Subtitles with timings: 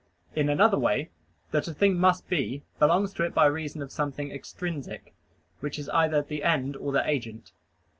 [0.35, 1.11] In another way,
[1.51, 5.13] that a thing must be, belongs to it by reason of something extrinsic,
[5.59, 7.51] which is either the end or the agent.